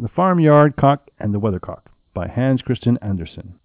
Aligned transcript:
The 0.00 0.08
Farmyard 0.08 0.76
Cock 0.76 1.10
and 1.18 1.34
the 1.34 1.40
Weathercock 1.40 1.86
by 2.14 2.28
Hans 2.28 2.62
Christian 2.62 2.98
Andersen 3.02 3.58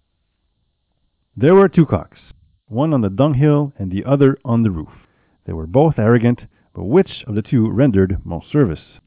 There 1.36 1.54
were 1.54 1.68
two 1.68 1.86
cocks, 1.86 2.18
one 2.66 2.92
on 2.92 3.02
the 3.02 3.08
dunghill 3.08 3.72
and 3.78 3.92
the 3.92 4.04
other 4.04 4.36
on 4.44 4.64
the 4.64 4.72
roof. 4.72 5.06
They 5.44 5.52
were 5.52 5.68
both 5.68 5.96
arrogant, 5.96 6.40
but 6.74 6.86
which 6.86 7.22
of 7.28 7.36
the 7.36 7.42
two 7.42 7.70
rendered 7.70 8.18
most 8.24 8.50
service? 8.50 8.98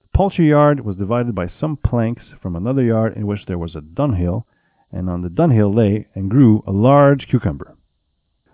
The 0.00 0.08
poultry 0.14 0.50
yard 0.50 0.78
was 0.84 0.96
divided 0.96 1.34
by 1.34 1.48
some 1.48 1.76
planks 1.76 2.22
from 2.40 2.54
another 2.54 2.84
yard 2.84 3.16
in 3.16 3.26
which 3.26 3.46
there 3.46 3.58
was 3.58 3.74
a 3.74 3.80
dunghill, 3.80 4.46
and 4.92 5.10
on 5.10 5.22
the 5.22 5.28
dunghill 5.28 5.74
lay 5.74 6.06
and 6.14 6.30
grew 6.30 6.62
a 6.68 6.70
large 6.70 7.26
cucumber. 7.26 7.76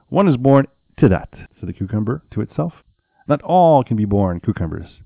One 0.08 0.26
is 0.26 0.38
born 0.38 0.68
to 1.00 1.08
that, 1.10 1.28
said 1.60 1.68
the 1.68 1.74
cucumber 1.74 2.22
to 2.30 2.40
itself. 2.40 2.72
Not 3.28 3.42
all 3.42 3.84
can 3.84 3.98
be 3.98 4.06
born 4.06 4.40
cucumbers. 4.40 5.02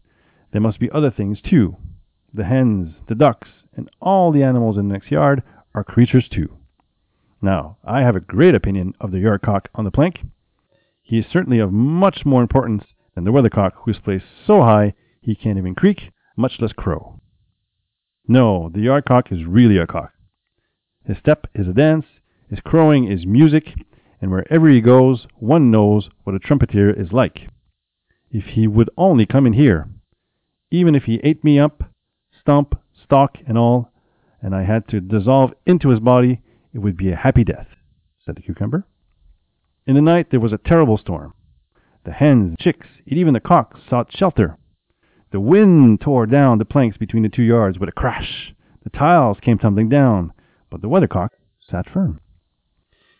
There 0.52 0.60
must 0.60 0.78
be 0.78 0.92
other 0.92 1.10
things 1.10 1.40
too. 1.42 1.76
The 2.32 2.44
hens, 2.44 2.94
the 3.08 3.14
ducks, 3.14 3.48
and 3.74 3.88
all 4.00 4.32
the 4.32 4.42
animals 4.42 4.76
in 4.76 4.88
the 4.88 4.92
next 4.92 5.10
yard 5.10 5.42
are 5.74 5.84
creatures 5.84 6.28
too. 6.28 6.56
Now, 7.40 7.78
I 7.84 8.00
have 8.00 8.16
a 8.16 8.20
great 8.20 8.54
opinion 8.54 8.94
of 9.00 9.12
the 9.12 9.20
yard 9.20 9.42
cock 9.42 9.68
on 9.74 9.84
the 9.84 9.90
plank. 9.90 10.20
He 11.02 11.18
is 11.18 11.26
certainly 11.32 11.58
of 11.58 11.72
much 11.72 12.26
more 12.26 12.42
importance 12.42 12.84
than 13.14 13.24
the 13.24 13.32
weathercock, 13.32 13.72
who 13.76 13.92
is 13.92 13.98
placed 13.98 14.26
so 14.46 14.62
high 14.62 14.94
he 15.20 15.34
can't 15.34 15.58
even 15.58 15.74
creak, 15.74 16.10
much 16.36 16.60
less 16.60 16.72
crow. 16.72 17.20
No, 18.26 18.68
the 18.68 18.80
yard 18.80 19.04
cock 19.06 19.32
is 19.32 19.44
really 19.44 19.78
a 19.78 19.86
cock. 19.86 20.12
His 21.04 21.16
step 21.18 21.46
is 21.54 21.66
a 21.66 21.72
dance, 21.72 22.06
his 22.50 22.60
crowing 22.60 23.10
is 23.10 23.24
music, 23.24 23.72
and 24.20 24.30
wherever 24.30 24.68
he 24.68 24.80
goes, 24.80 25.26
one 25.36 25.70
knows 25.70 26.10
what 26.24 26.34
a 26.34 26.38
trumpeter 26.38 26.90
is 26.90 27.12
like. 27.12 27.48
If 28.30 28.44
he 28.44 28.66
would 28.66 28.90
only 28.98 29.24
come 29.24 29.46
in 29.46 29.54
here, 29.54 29.88
even 30.70 30.94
if 30.94 31.04
he 31.04 31.20
ate 31.22 31.42
me 31.42 31.58
up, 31.58 31.84
stump, 32.48 32.80
stalk, 33.04 33.36
and 33.46 33.58
all, 33.58 33.92
and 34.40 34.54
I 34.54 34.62
had 34.62 34.88
to 34.88 35.02
dissolve 35.02 35.52
into 35.66 35.90
his 35.90 36.00
body, 36.00 36.40
it 36.72 36.78
would 36.78 36.96
be 36.96 37.10
a 37.10 37.16
happy 37.16 37.44
death, 37.44 37.66
said 38.24 38.36
the 38.36 38.40
cucumber. 38.40 38.86
In 39.86 39.94
the 39.94 40.00
night 40.00 40.28
there 40.30 40.40
was 40.40 40.54
a 40.54 40.58
terrible 40.58 40.96
storm. 40.96 41.34
The 42.06 42.12
hens, 42.12 42.56
chicks, 42.58 42.86
and 43.06 43.18
even 43.18 43.34
the 43.34 43.40
cocks 43.40 43.80
sought 43.90 44.16
shelter. 44.16 44.56
The 45.30 45.40
wind 45.40 46.00
tore 46.00 46.24
down 46.24 46.56
the 46.56 46.64
planks 46.64 46.96
between 46.96 47.22
the 47.22 47.28
two 47.28 47.42
yards 47.42 47.78
with 47.78 47.90
a 47.90 47.92
crash. 47.92 48.54
The 48.82 48.88
tiles 48.88 49.36
came 49.42 49.58
tumbling 49.58 49.90
down, 49.90 50.32
but 50.70 50.80
the 50.80 50.88
weathercock 50.88 51.32
sat 51.70 51.84
firm. 51.92 52.18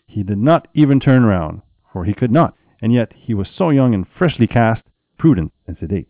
He 0.07 0.23
did 0.23 0.39
not 0.39 0.69
even 0.73 1.01
turn 1.01 1.27
round, 1.27 1.61
for 1.93 2.07
he 2.07 2.15
could 2.15 2.33
not, 2.33 2.55
and 2.81 2.95
yet 2.95 3.13
he 3.15 3.35
was 3.35 3.49
so 3.55 3.69
young 3.69 3.93
and 3.93 4.07
freshly 4.17 4.47
cast, 4.47 4.85
prudent 5.19 5.53
and 5.67 5.77
sedate. 5.79 6.09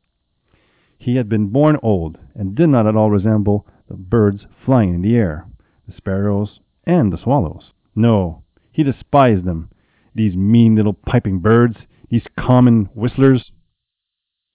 He 0.98 1.16
had 1.16 1.28
been 1.28 1.48
born 1.48 1.78
old, 1.82 2.18
and 2.34 2.54
did 2.54 2.68
not 2.68 2.86
at 2.86 2.96
all 2.96 3.10
resemble 3.10 3.66
the 3.88 3.94
birds 3.94 4.46
flying 4.64 4.94
in 4.94 5.02
the 5.02 5.16
air, 5.16 5.46
the 5.86 5.92
sparrows 5.92 6.60
and 6.84 7.12
the 7.12 7.18
swallows. 7.18 7.72
No, 7.94 8.42
he 8.72 8.82
despised 8.82 9.44
them, 9.44 9.70
these 10.14 10.36
mean 10.36 10.74
little 10.74 10.92
piping 10.92 11.38
birds, 11.38 11.76
these 12.10 12.26
common 12.36 12.86
whistlers. 12.94 13.52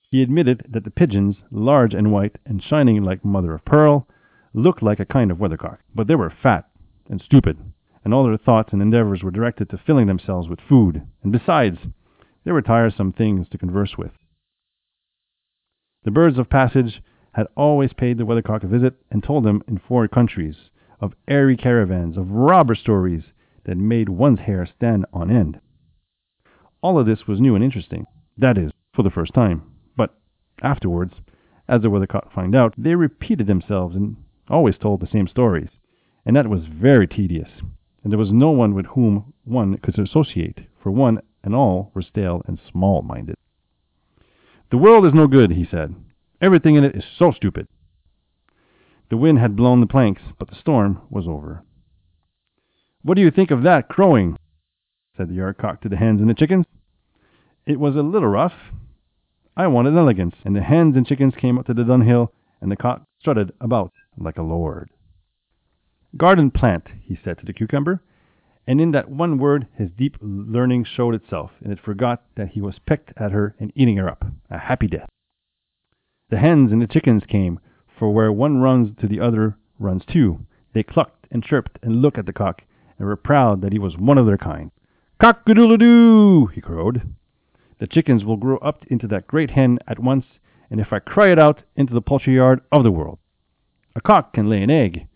He 0.01 0.21
admitted 0.21 0.65
that 0.69 0.83
the 0.83 0.91
pigeons, 0.91 1.37
large 1.49 1.93
and 1.93 2.11
white 2.11 2.37
and 2.45 2.61
shining 2.61 3.03
like 3.03 3.23
mother 3.23 3.53
of 3.53 3.65
pearl, 3.65 4.07
looked 4.53 4.83
like 4.83 4.99
a 4.99 5.05
kind 5.05 5.31
of 5.31 5.39
weathercock, 5.39 5.79
but 5.95 6.07
they 6.07 6.15
were 6.15 6.29
fat 6.29 6.69
and 7.09 7.21
stupid, 7.21 7.57
and 8.03 8.13
all 8.13 8.25
their 8.25 8.37
thoughts 8.37 8.73
and 8.73 8.81
endeavors 8.81 9.23
were 9.23 9.31
directed 9.31 9.69
to 9.69 9.77
filling 9.77 10.07
themselves 10.07 10.47
with 10.49 10.59
food, 10.59 11.01
and 11.23 11.31
besides, 11.31 11.77
they 12.43 12.51
were 12.51 12.61
tiresome 12.61 13.13
things 13.13 13.47
to 13.49 13.57
converse 13.57 13.97
with. 13.97 14.11
The 16.03 16.11
birds 16.11 16.37
of 16.37 16.49
passage 16.49 17.01
had 17.31 17.47
always 17.55 17.93
paid 17.93 18.17
the 18.17 18.25
weathercock 18.25 18.63
a 18.63 18.67
visit, 18.67 18.95
and 19.09 19.23
told 19.23 19.47
him 19.47 19.63
in 19.67 19.77
foreign 19.77 20.09
countries 20.09 20.69
of 20.99 21.15
airy 21.27 21.55
caravans, 21.55 22.17
of 22.17 22.31
robber 22.31 22.75
stories 22.75 23.23
that 23.63 23.77
made 23.77 24.09
one's 24.09 24.39
hair 24.39 24.65
stand 24.65 25.05
on 25.13 25.31
end. 25.31 25.59
All 26.81 26.99
of 26.99 27.05
this 27.05 27.25
was 27.25 27.39
new 27.39 27.55
and 27.55 27.63
interesting, 27.63 28.05
that 28.37 28.57
is, 28.57 28.71
for 28.93 29.03
the 29.03 29.09
first 29.09 29.33
time, 29.33 29.63
but 29.95 30.13
afterwards, 30.61 31.13
as 31.67 31.81
the 31.81 31.89
weathercock 31.89 32.33
found 32.33 32.53
out, 32.53 32.73
they 32.77 32.95
repeated 32.95 33.47
themselves 33.47 33.95
and 33.95 34.17
always 34.49 34.77
told 34.77 34.99
the 34.99 35.07
same 35.07 35.27
stories, 35.27 35.69
and 36.25 36.35
that 36.35 36.49
was 36.49 36.65
very 36.65 37.07
tedious, 37.07 37.49
and 38.03 38.11
there 38.11 38.19
was 38.19 38.33
no 38.33 38.51
one 38.51 38.73
with 38.73 38.87
whom 38.87 39.33
one 39.45 39.77
could 39.77 39.97
associate, 39.97 40.59
for 40.81 40.91
one 40.91 41.21
and 41.43 41.55
all 41.55 41.91
were 41.93 42.01
stale 42.01 42.41
and 42.45 42.59
small 42.59 43.01
minded. 43.01 43.35
The 44.73 44.79
world 44.79 45.05
is 45.05 45.13
no 45.13 45.27
good, 45.27 45.51
he 45.51 45.67
said. 45.69 45.93
Everything 46.41 46.73
in 46.73 46.83
it 46.83 46.95
is 46.95 47.03
so 47.19 47.31
stupid. 47.31 47.67
The 49.11 49.17
wind 49.17 49.37
had 49.37 49.55
blown 49.55 49.81
the 49.81 49.85
planks, 49.85 50.23
but 50.39 50.49
the 50.49 50.55
storm 50.55 50.99
was 51.11 51.27
over. 51.27 51.63
What 53.03 53.13
do 53.13 53.21
you 53.21 53.29
think 53.29 53.51
of 53.51 53.61
that 53.61 53.87
crowing? 53.87 54.35
said 55.15 55.29
the 55.29 55.35
yard 55.35 55.59
cock 55.59 55.81
to 55.81 55.89
the 55.89 55.95
hens 55.95 56.21
and 56.21 56.27
the 56.27 56.33
chickens. 56.33 56.65
It 57.67 57.79
was 57.79 57.95
a 57.95 58.01
little 58.01 58.29
rough. 58.29 58.73
I 59.55 59.67
wanted 59.67 59.95
elegance, 59.95 60.37
and 60.43 60.55
the 60.55 60.63
hens 60.63 60.95
and 60.97 61.05
chickens 61.05 61.35
came 61.35 61.59
up 61.59 61.67
to 61.67 61.75
the 61.75 61.83
dunghill, 61.83 62.33
and 62.59 62.71
the 62.71 62.75
cock 62.75 63.03
strutted 63.19 63.51
about 63.61 63.91
like 64.17 64.37
a 64.37 64.41
lord. 64.41 64.89
Garden 66.17 66.49
plant, 66.49 66.87
he 67.03 67.15
said 67.23 67.37
to 67.37 67.45
the 67.45 67.53
cucumber, 67.53 68.01
and 68.67 68.79
in 68.79 68.91
that 68.91 69.09
one 69.09 69.37
word 69.37 69.67
his 69.77 69.89
deep 69.91 70.17
learning 70.21 70.85
showed 70.85 71.15
itself, 71.15 71.51
and 71.61 71.73
it 71.73 71.79
forgot 71.79 72.23
that 72.35 72.49
he 72.49 72.61
was 72.61 72.79
pecked 72.79 73.11
at 73.17 73.31
her 73.31 73.55
and 73.59 73.71
eating 73.75 73.97
her 73.97 74.09
up, 74.09 74.25
a 74.49 74.57
happy 74.57 74.87
death. 74.87 75.09
The 76.29 76.37
hens 76.37 76.71
and 76.71 76.81
the 76.81 76.87
chickens 76.87 77.23
came, 77.27 77.59
for 77.99 78.13
where 78.13 78.31
one 78.31 78.57
runs 78.57 78.95
to 79.01 79.07
the 79.07 79.19
other 79.19 79.57
runs 79.79 80.03
too. 80.05 80.45
They 80.73 80.83
clucked 80.83 81.27
and 81.29 81.43
chirped 81.43 81.77
and 81.81 82.01
looked 82.01 82.17
at 82.17 82.25
the 82.25 82.33
cock, 82.33 82.61
and 82.97 83.07
were 83.07 83.15
proud 83.15 83.61
that 83.61 83.73
he 83.73 83.79
was 83.79 83.97
one 83.97 84.17
of 84.17 84.25
their 84.25 84.37
kind. 84.37 84.71
Cock 85.19 85.41
a 85.47 85.53
doodle 85.53 85.77
doo, 85.77 86.45
he 86.47 86.61
crowed. 86.61 87.13
The 87.79 87.87
chickens 87.87 88.23
will 88.23 88.37
grow 88.37 88.57
up 88.57 88.85
into 88.87 89.07
that 89.07 89.27
great 89.27 89.51
hen 89.51 89.79
at 89.87 89.99
once, 89.99 90.25
and 90.69 90.79
if 90.79 90.93
I 90.93 90.99
cry 90.99 91.31
it 91.31 91.39
out, 91.39 91.61
into 91.75 91.93
the 91.93 92.01
poultry 92.01 92.35
yard 92.35 92.61
of 92.71 92.83
the 92.83 92.91
world. 92.91 93.19
A 93.95 94.01
cock 94.01 94.33
can 94.33 94.49
lay 94.49 94.61
an 94.63 94.69
egg, 94.69 95.07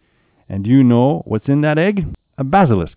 and 0.49 0.63
do 0.63 0.69
you 0.69 0.83
know 0.83 1.23
what's 1.25 1.47
in 1.47 1.61
that 1.61 1.77
egg? 1.77 2.13
A 2.37 2.43
basilisk. 2.43 2.96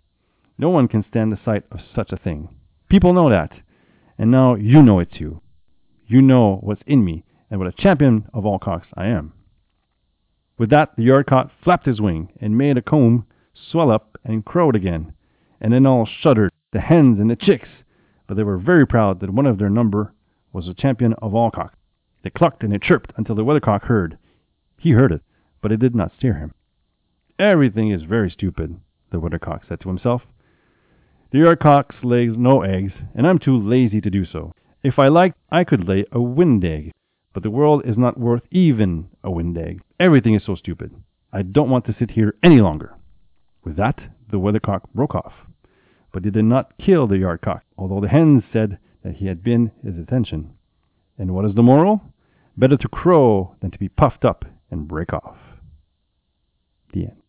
No 0.60 0.68
one 0.68 0.88
can 0.88 1.06
stand 1.08 1.32
the 1.32 1.40
sight 1.42 1.64
of 1.72 1.80
such 1.96 2.12
a 2.12 2.18
thing. 2.18 2.50
People 2.90 3.14
know 3.14 3.30
that. 3.30 3.50
And 4.18 4.30
now 4.30 4.56
you 4.56 4.82
know 4.82 4.98
it 4.98 5.10
too. 5.10 5.40
You 6.06 6.20
know 6.20 6.56
what's 6.56 6.82
in 6.86 7.02
me, 7.02 7.24
and 7.50 7.58
what 7.58 7.66
a 7.66 7.82
champion 7.82 8.26
of 8.34 8.44
all 8.44 8.58
cocks 8.58 8.88
I 8.94 9.06
am. 9.06 9.32
With 10.58 10.68
that, 10.68 10.94
the 10.96 11.04
yard 11.04 11.24
cock 11.28 11.50
flapped 11.64 11.86
his 11.86 11.98
wing, 11.98 12.28
and 12.42 12.58
made 12.58 12.76
a 12.76 12.82
comb 12.82 13.24
swell 13.54 13.90
up 13.90 14.18
and 14.22 14.44
crowed 14.44 14.76
again. 14.76 15.14
And 15.62 15.72
then 15.72 15.86
all 15.86 16.04
shuddered, 16.04 16.50
the 16.74 16.80
hens 16.80 17.18
and 17.18 17.30
the 17.30 17.36
chicks, 17.36 17.70
but 18.26 18.36
they 18.36 18.42
were 18.42 18.58
very 18.58 18.86
proud 18.86 19.20
that 19.20 19.30
one 19.30 19.46
of 19.46 19.56
their 19.56 19.70
number 19.70 20.12
was 20.52 20.68
a 20.68 20.74
champion 20.74 21.14
of 21.22 21.34
all 21.34 21.50
cocks. 21.50 21.78
They 22.22 22.28
clucked 22.28 22.62
and 22.62 22.70
they 22.70 22.78
chirped 22.78 23.14
until 23.16 23.34
the 23.34 23.46
weathercock 23.46 23.84
heard. 23.84 24.18
He 24.76 24.90
heard 24.90 25.12
it, 25.12 25.22
but 25.62 25.72
it 25.72 25.80
did 25.80 25.94
not 25.94 26.12
steer 26.18 26.34
him. 26.34 26.52
Everything 27.38 27.90
is 27.90 28.02
very 28.02 28.30
stupid, 28.30 28.78
the 29.10 29.20
weathercock 29.20 29.66
said 29.66 29.80
to 29.80 29.88
himself. 29.88 30.20
The 31.32 31.38
yardcock 31.38 31.92
lays 32.02 32.32
no 32.36 32.62
eggs, 32.62 32.92
and 33.14 33.24
I'm 33.24 33.38
too 33.38 33.56
lazy 33.56 34.00
to 34.00 34.10
do 34.10 34.24
so. 34.24 34.52
If 34.82 34.98
I 34.98 35.06
liked, 35.06 35.38
I 35.52 35.62
could 35.62 35.86
lay 35.86 36.04
a 36.10 36.20
wind 36.20 36.64
egg, 36.64 36.92
but 37.32 37.44
the 37.44 37.50
world 37.50 37.82
is 37.84 37.96
not 37.96 38.18
worth 38.18 38.42
even 38.50 39.08
a 39.22 39.30
wind 39.30 39.56
egg. 39.56 39.80
Everything 40.00 40.34
is 40.34 40.42
so 40.44 40.56
stupid. 40.56 40.92
I 41.32 41.42
don't 41.42 41.70
want 41.70 41.84
to 41.86 41.94
sit 41.96 42.10
here 42.10 42.34
any 42.42 42.60
longer. 42.60 42.96
With 43.62 43.76
that, 43.76 44.00
the 44.30 44.40
weathercock 44.40 44.92
broke 44.92 45.14
off. 45.14 45.34
But 46.12 46.24
he 46.24 46.32
did 46.32 46.46
not 46.46 46.76
kill 46.78 47.06
the 47.06 47.16
yardcock, 47.16 47.60
although 47.78 48.00
the 48.00 48.08
hens 48.08 48.42
said 48.52 48.78
that 49.04 49.16
he 49.16 49.26
had 49.26 49.44
been 49.44 49.70
his 49.84 49.96
attention. 49.96 50.54
And 51.16 51.32
what 51.32 51.44
is 51.44 51.54
the 51.54 51.62
moral? 51.62 52.00
Better 52.56 52.76
to 52.76 52.88
crow 52.88 53.54
than 53.60 53.70
to 53.70 53.78
be 53.78 53.88
puffed 53.88 54.24
up 54.24 54.44
and 54.70 54.88
break 54.88 55.12
off. 55.12 55.36
The 56.92 57.02
end. 57.02 57.22